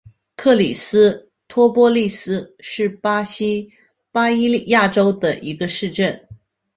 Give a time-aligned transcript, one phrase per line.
[0.35, 3.69] 克里斯托波利斯是巴西
[4.11, 6.27] 巴伊亚州的一个市镇。